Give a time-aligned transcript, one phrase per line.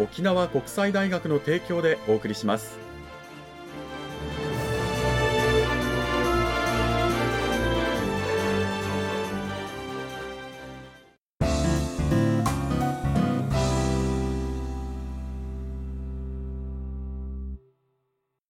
[0.00, 2.78] 沖縄国際大学の提供でお送りします。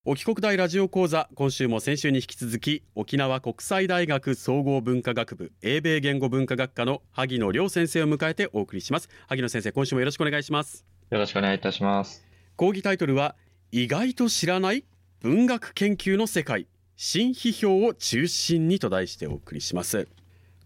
[0.04, 9.08] 沖国大ラジオ講座今週も先週に引き続き沖縄国際大学総合文化学部英米言語文化学科の萩野亮先生を迎えてお送りします。
[9.28, 10.99] 萩野先生今週もよろしくお願いします。
[11.10, 12.24] よろしくお願いいたします。
[12.54, 13.34] 講義タイトルは
[13.72, 14.84] 意外と知らない
[15.20, 16.66] 文学研究の世界。
[16.96, 20.06] 新批評を中心にと題してお送りします。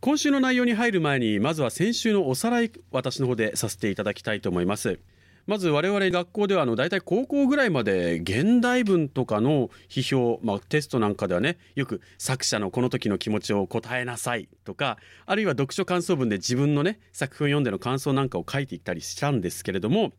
[0.00, 4.98] 今週の内容に入る前にまずは先週のおさらい私の方でさせていただきたいと思います。
[5.47, 20.12] まず我々学校ではあの大体高校ぐらいまで現代文とかの批評、まあ、テストなんかではねよく作者のこの時の気持ちを答えなさいとかあるいは読書感想文で自分のね作品を読んでの感想なんかを書いていったりしたんですけれども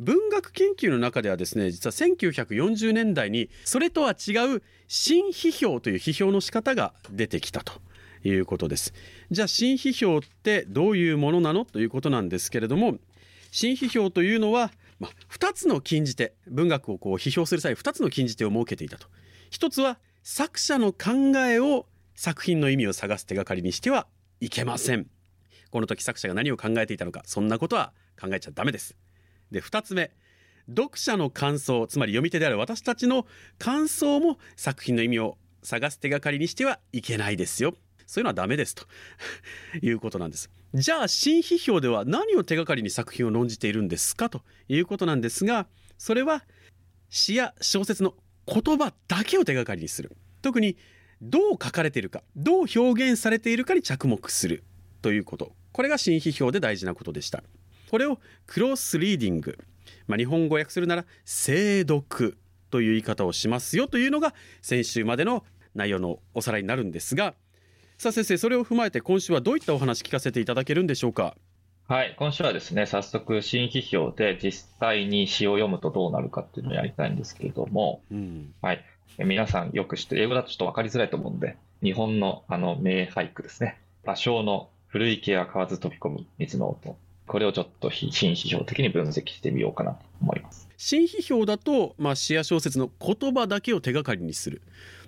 [0.00, 7.74] 文学研究の中ではですね実は1940年代にそれとは違う新批評という批評の仕方が出てきたと
[8.24, 8.94] いうことです。
[9.30, 12.96] じゃあ新批評ってどういうものなのということなんですけれども
[13.50, 19.06] 新批評というのは、まあ、2つの禁じ手文学をこう批評する際2つの禁じ手を設けていたと。
[19.50, 24.06] 一つは作者の考えを作品の意味を探す手がかりにしては
[24.40, 25.06] いけません。
[25.70, 28.96] この時作者が何を考えていたのかそんなことは考えちゃダメです。
[29.50, 30.10] で2つ目。
[30.68, 33.26] 読者の感想つまり読み手である私たちの
[33.58, 37.74] 感想も作品の意味を探す手がかりにしてはいけないですよ。
[38.06, 38.84] そういうのはダメですと。
[39.82, 40.50] いうことなんです。
[40.74, 44.28] じゃあ新批評では何を手がかりに作品を論じているんですか？
[44.30, 45.66] ということなんですが
[45.98, 46.44] それは
[47.08, 48.14] 詩や小説の
[48.46, 50.16] 言葉だけを手がかりにする。
[50.42, 50.76] 特に
[51.20, 54.62] どう書かれているかどう表現されているかに着目する。
[55.02, 55.54] ということ。
[55.72, 57.42] これが新批評で大事なことでした。
[57.90, 59.58] これをクロスリーディング、
[60.06, 62.38] まあ、日本語訳するなら精読
[62.70, 67.34] という言い方をしますよというのが先週までの内容のおさらいになるんですが。
[67.98, 71.36] さあ先生それを踏まえて今週はどういったお話聞かせていただけるんでしょうか？
[71.86, 78.84] はい今週はですね早速新批評で実際に詩を読むとどうなるかっていうのをやりたいんですけれども、うん、はい。
[79.18, 83.80] 皆さんよく知って英語だとちょっと分かりづらいと思うんで日本のあの名俳句ですね。
[84.04, 86.96] 芭蕉の古池や河津飛び込む水の音
[87.30, 90.68] これをちょっと新批評的に分析してみようかなと思います。
[90.76, 94.62] 新批評だと、まあ、詩や小説の言葉だけを手がかりにする。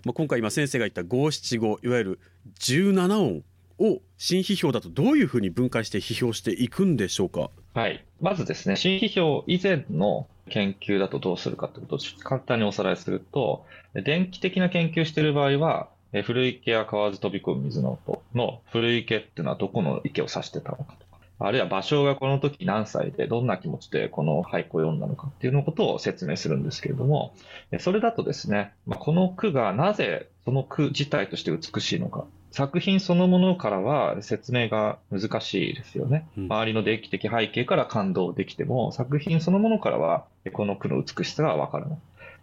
[0.05, 2.21] まあ、今回今先生が言った五七五いわゆる
[2.61, 3.43] 17音
[3.81, 7.51] を新批評だとどういうふうに分解して批評していくんでしょうか？
[7.75, 15.89] はいまずですね新批評以前の研究だとどうするかということを簡単におさらいすると電気的な研究している場合は
[16.25, 21.02] 古池や河津飛び込む水の音の古池っていうのはどこの池を指してたのかと
[21.47, 27.35] あるいは場所がこの時何歳でどんな気持ちでこの俳句を読んだのかっていうのことを説明するんですけれども、
[27.81, 36.27] それだとですね、この句がなぜその句自体として美しいのか、作品そのものからは説明が難しいですよね。
[36.37, 41.99] 周りの電気的背景から感動できても、作品そのものからはこの句の美しさがわからない。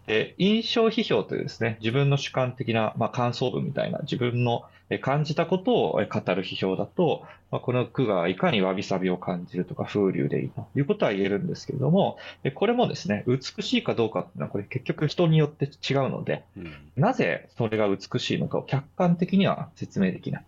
[0.06, 4.64] で印象批評というですね、自分の主観的な、まあ、感想文みたいな自分の
[4.98, 6.08] 感じたことを語る
[6.42, 12.18] 批評だと、まあ、この句がいかにわびさびを感じるとか風流でいいということは言えるんですけれども、
[12.54, 20.44] これもですね、美しいかどうかっていうのはこれ結局人によって違うので、うん、なぜそれが美しいのかを客観的には説明できない。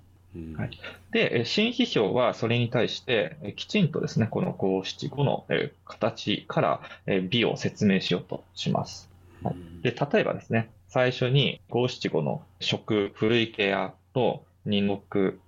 [0.56, 0.70] はい、
[1.10, 5.44] で、新批評はそれに対して、きちんとですね、この五七五の
[5.84, 6.80] 形から
[7.28, 9.10] 美を説明しようとします。
[9.42, 15.00] はい、で例えばですね、最初に五七五の食、古池屋と二目、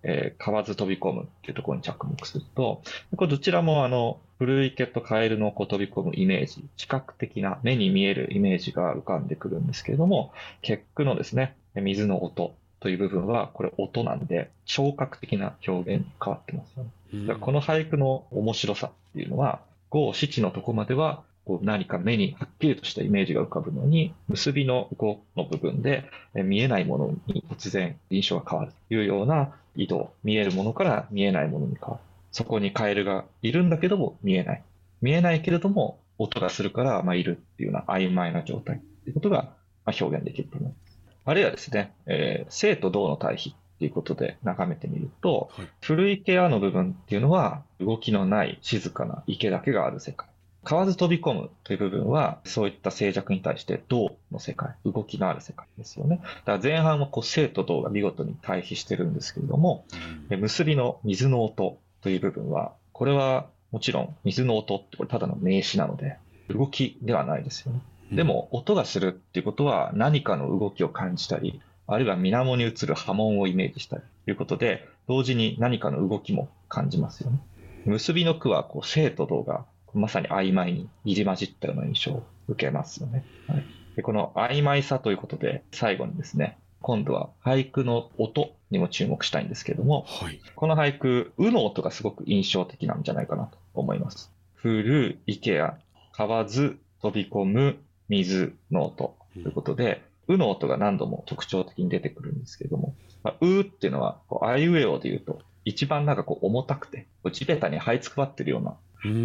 [0.02, 2.82] えー、買わず飛び込むっていうところに着目すると、
[3.16, 10.32] これどちらもあの、古池とカエルのこう飛び込むイメージ、視覚的な目に見えるイメージが浮かんでくるんですけれども、
[10.62, 16.90] 結句のですね、水の音という部分は、これ音なんで、聴覚的な表現に変わってますよね。
[17.26, 19.60] だからこの俳句の面白さっていうのは、
[19.90, 26.04] 五七のとこまでは、こう何か目にはっきりとしたイメージが浮かぶのに、結びの5の部分で
[26.34, 32.00] 見えないものに突然印象が変わるというような移動、見えるものから見えないものに変わる。
[32.32, 34.62] そこにカエルがいるんだけども見えない。
[35.02, 39.54] 見えないけれども音がするから、まあ、いるっていうような曖昧な状態っていうことが、
[39.84, 40.98] まあ、表現できると思います。
[41.26, 50.28] あるいはですね、えー、生と動の対比っていうことで眺めてみると、はい、古池屋の部分っていうのは動きのない静かな池だけがある世界。
[50.64, 56.20] 買わず飛び込むという部分は、そういった静寂に対して動の世界、動きのある世界ですよね。
[56.22, 59.84] だから前半はこう生と動が見事に対比してるんですけれども、
[60.30, 66.16] うん、結びの水の音という部分は、これはもちろん水の音ってこれただの名詞なので、
[66.48, 67.80] 動きではないですよね。
[68.12, 77.38] でも、音がするっていうことは何かの動きを感じたり、あるいは水面に映る波紋をイメージしたりということで、同時に何かの動きも感じますよね。
[77.84, 83.24] 結びの句は、こう、生と動がまさに曖昧に入り混じったような印象を受けますよね。
[83.46, 83.64] はい、
[83.96, 94.30] でこの曖昧さということで、最後にですね、今度は俳句の音にも注目したいんですけれども、はい、この俳句、うの音がすごく印象的なんじゃないかなと思います。
[94.62, 95.78] 降る池や、
[96.12, 108.76] 買わず飛び込む水の音ということで、うの音が何度も特徴的に出てくるんですけれども、まあ、うっていうのは、あいうえおで言うと、一番なんかこう重たくて、地べたに這いつくばってるような、うん、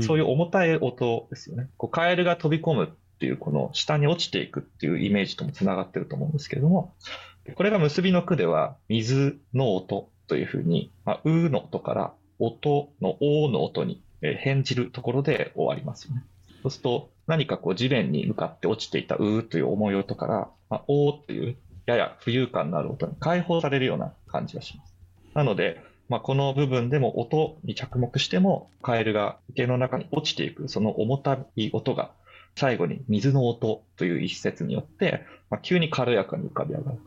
[0.02, 1.70] そういう重たい音ですよね。
[1.78, 6.94] こうカエルが飛び込むっていう、この下に落ちていくっていうイメージとも繋がってると思うんですけれども、
[7.56, 16.24] これが結びの句では、水の音というふうに、まあ、うの音から音のおの音に変じるところで終わりますよね。
[16.62, 24.96] そうすると、何かこう地面に向かって落ちていたうという重い音から、まあ、おというやや浮遊感のある音に解放されるような感じがします。
[25.34, 32.12] なので、まあ、この部分でも音に着目しても、カエルが池の中に落ちていく、その重たい音が、
[32.56, 36.98] 最後に水の音という一節によって、まあ、急に軽やかに浮かび上がる。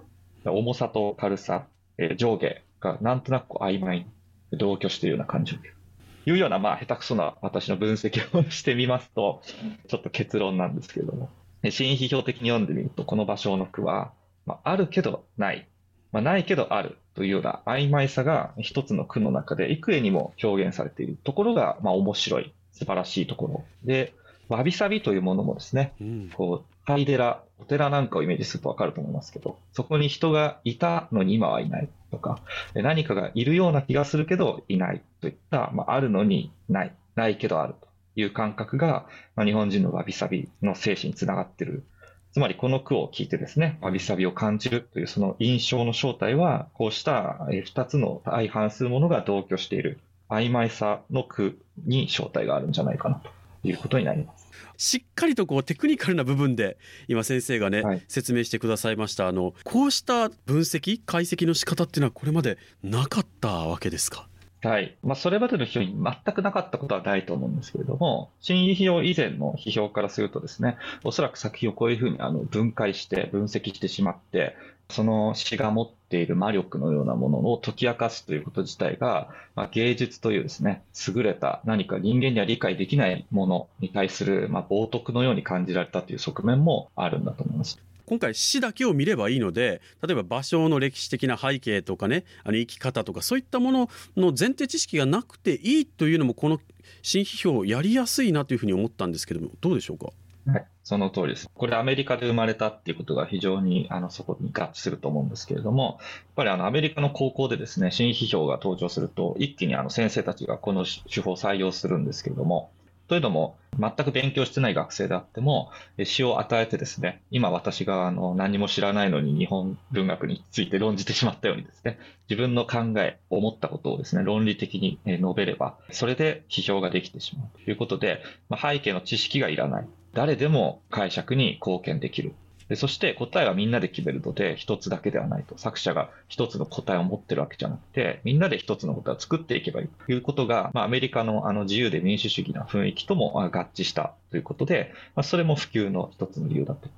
[0.44, 1.66] 重さと軽さ、
[1.98, 4.06] えー、上下がなんとなく曖昧
[4.52, 5.76] に同居しているような感じを受ける。
[6.24, 9.42] いうような、まあ、下手くそな私の分析をしてみますと、
[9.88, 11.28] ちょっと結論なんですけれども、
[11.70, 14.12] 新批評的に読んでみると、この場所の句は、
[14.46, 15.68] まあ、あるけどない、
[16.12, 24.14] まあ、ないけどあるというような曖昧さが一つの句の中で幾重にも表現されているところが、まあ、面白い、素晴らしいところで、
[24.48, 32.40] わびさびというものもですね、うん、こう、ハイデラ、お寺なんかをイメージするとわかると思いますけど、そこに人がいたのに今はいないとか、
[32.74, 39.06] 何かがいるような気がするけどいないといった、まあ、あるのにない、ないけどあるという感覚が、
[39.36, 41.84] まあ、日本人のわびさびの精神につながっている。
[42.32, 50.00] つまりこの句を聞いてですね、わびさびを感じるというその印象の正体は、こうした二つの相反するものが同居している
[50.30, 53.30] 曖昧さの句に正体があるんじゃないかなと
[53.68, 54.46] いうことになります。
[54.78, 64.26] しっかりとこうテクニカルな部分で今先生がね、はい、説明してくださいましたあのこうした分析解析の仕方っていうのはこれまでなかったわけですか？
[64.62, 64.96] はい。
[65.02, 74.54] まあ、それまでの批評に全くなかったことはないと思うんですけれども、新批評以前の批評からするとですね、おそらく作品をこういうふうにあの分解して分析してしまって、
[74.88, 87.80] その詩が持っている魔力のようなものを解き明かすということ自体が、まあ、芸術というですね、優れた何か人間には理解できないものに対する、まあ、冒涜のように感じられたという側面もあるんだと思います。
[88.06, 96.60] 今回詩だけを見ればいいので例えば場所の歴史的な背景とかねあの生き方とかそういったものの前提知識がなくていいというのもこの
[97.02, 100.06] 新批評やりやすいなというふうに思ったんですけどもどうでしょうか？
[100.44, 101.48] はい、その通りです。
[101.54, 112.72] これアメリカで生まれたっていうことが非常にあのそこに合致すると思うんですけれども、やっぱりあのアメリカの高校でですね、新批評が登場すると、一気にあの先生たちがこの手法を採用するんですけれども、
[113.12, 115.70] というのも、全く勉強してない学生であっても、
[116.02, 121.98] 詩を与えてですね、今私があの何も知らないのに日本文学について論じてしまったようにですね、
[122.30, 129.86] 自分の考え、思ったことをですね、論理的に述べれば、それで批評ができてしまうということで、ま、背景の知識がいらない。
[130.14, 132.32] 誰でも解釈に貢献できる。
[132.68, 135.58] でそして答えはみんなで決めるので、一つだけではないと。
[135.58, 139.88] 作者が一つの答えを持ってるわけじゃなくて、みんなで一つの答えを作っていけばいい。
[140.06, 144.14] ということが、まあ、アメリカのあの自由で民主主義な雰囲気とも合致した。
[144.30, 146.88] ということで、まあ、それも普及の一つの理由だと。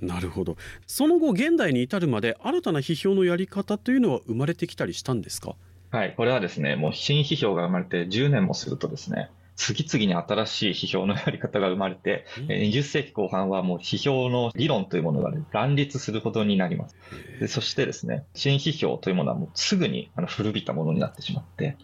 [0.00, 0.56] なるほど。
[0.86, 5.54] その後現代に至るまで新たな批評のやり方というのは生まれてきたりしたんですか？
[5.90, 6.14] はい。
[6.16, 16.96] これはですねもう新批評が生まれて10年もするとですね次々に新しい批評のやり方が生まれて、20世紀後半はもう批評の理論というものが、ね、乱立することになります。
[17.40, 21.76] でそしてですね、新批評というものはもうすぐにあの古びたものになってしまって、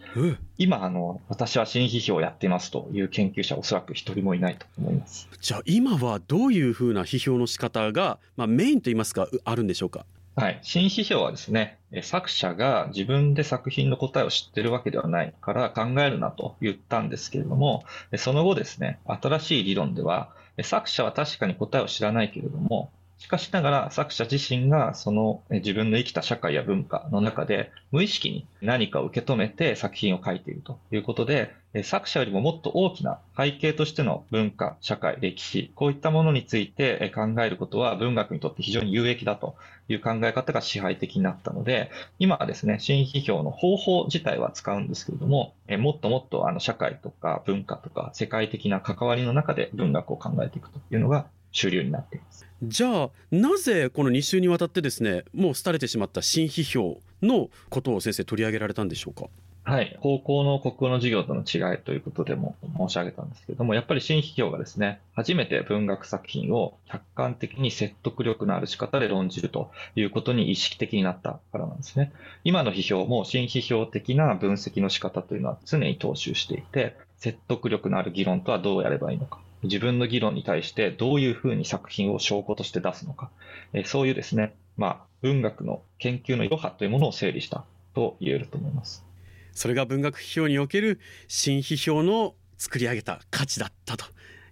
[0.57, 5.29] 今あの、私は新批評をやっていますという研究者はおそらく一人もいないと思います。
[5.39, 10.05] じゃあ今はどういうふうな批評の仕方が、まあ、メインといいますか、あるんでしょうか？
[10.39, 10.59] はい。
[10.61, 17.83] 新批評はですね、作者が自分で作品の答えを知ってるわけではないから考えるなと言ったんですけれども、
[18.17, 20.29] その後ですね、新しい理論では、
[20.61, 39.55] 作者は確かに答えを知らないけれども、しかしながら作者自身がその自分の生きた社会や文化の中で無意識に何かを受け止めて作品を書いているということで、作者よりももっと大きな背景としての文化、社会、歴史、こういったものについて考えることは文学にとって非常に有益だと
[39.89, 52.45] いう考え方が支配的になったので、今はですね、新批評の方法自体は使うんですけれども、もっともっとあの社会とか文化とか世界的な関わりの中で文学を考えていくというのが主流になっています。
[52.63, 59.27] じゃあなぜこの2週にわたってですねもう廃れてしまった新批評のことを先生取り上げられたんでしょうか？
[59.63, 59.97] はい。
[60.01, 72.13] 高校の国語の授業との違いということでも申し上げたんですけれども、やっぱり新批評がですね、初めて文学作品を客観的に説得力のある仕方で論じるということに意識的になったからなんですね。
[72.45, 79.41] 今の批評も新批評的な分析の仕方というのは常に踏襲していて、説得力のある議論とはどうやればいいのか。
[79.63, 83.29] 自分の議論に対してどういうふうに作品を証拠として出すのか。
[83.73, 89.05] えそういうですね、まあ、文学の研究の余波というものを整理したと言えると思います。
[89.51, 94.05] それが文学批評における新批評の作り上げた価値だったと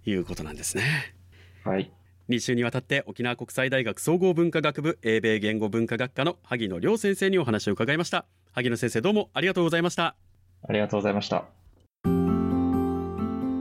[0.04, 1.14] いうことなんですね。
[1.64, 1.90] はい。
[2.28, 10.16] 2週にわたって沖縄国際大学総合文化学部英米言語文化学科の萩野亮先生にお話を伺いました萩野先生どうもありがとうございました
[10.68, 11.44] ありがとうございました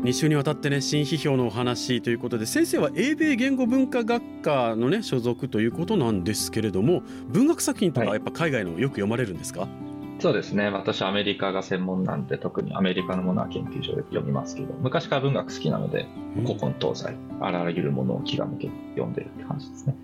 [0.05, 9.69] 2週にわたってね新批評のお話ということで先生は英米言語文化学科のね所属ということなんですけれども文学作品とかやっぱ海外のよく読まれるんですか、はい
[10.17, 10.69] そうですね。
[10.69, 16.07] 私、アメリカが専門なんで、特にアメリカのものは研究所で読みますけど、昔から文学好きなので、
[16.45, 19.95] 古今東西、あらゆるものを気が向けて読んでるって感じですね。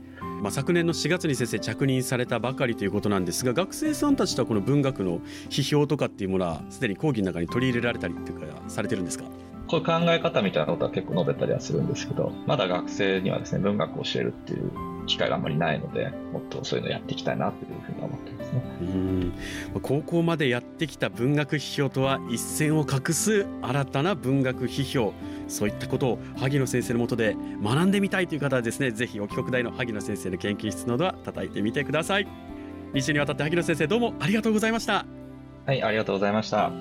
[0.42, 9.26] まあ、昨年の4月に先生着任されたばかりということなんですが学生さんたちとはこの文学の批評とかっていうものはすでに講義の中に取り入れられたりとかされてるんですか？
[9.72, 14.70] こういう考え方みたいなことは結構述べたりはするんですけどまだ学生にはですね文学を教えるっていう
[15.08, 18.62] 機会があんまりないのでもっとそういうのやっていきたいなというふうに思ってますね。
[18.82, 19.34] うん。
[19.82, 25.14] 高校までやってきた文学批評とは一線を画す新たな文学批評
[25.48, 32.28] そういったことを萩野先生のもとで学んでみたいという方はですねぜひ沖国大の萩野先生の研究室などは叩いてみてください。
[32.94, 35.06] 2週にわたって萩野先生どうもありがとうございました。
[35.66, 36.72] はいありがとうございました